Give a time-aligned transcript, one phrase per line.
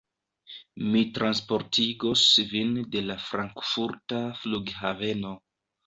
[0.93, 5.41] Mi transportigos vin de la Frankfurta flughaveno.